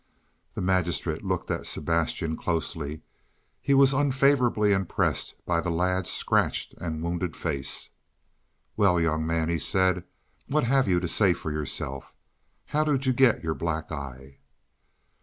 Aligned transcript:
The 0.55 0.61
magistrate 0.61 1.23
looked 1.23 1.51
at 1.51 1.67
Sebastian 1.67 2.35
closely; 2.35 3.03
he 3.61 3.75
was 3.75 3.93
unfavorably 3.93 4.73
impressed 4.73 5.35
by 5.45 5.61
the 5.61 5.69
lad's 5.69 6.09
scratched 6.09 6.73
and 6.79 7.03
wounded 7.03 7.35
face. 7.35 7.91
"Well, 8.75 8.99
young 8.99 9.27
man," 9.27 9.47
he 9.47 9.59
said, 9.59 10.03
"what 10.47 10.63
have 10.63 10.87
you 10.87 10.99
to 10.99 11.07
say 11.07 11.33
for 11.33 11.51
yourself? 11.51 12.15
How 12.65 12.83
did 12.83 13.05
you 13.05 13.13
get 13.13 13.43
your 13.43 13.53
black 13.53 13.91
eye?" 13.91 14.39